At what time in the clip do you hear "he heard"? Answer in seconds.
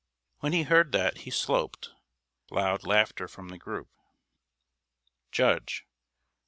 0.53-0.93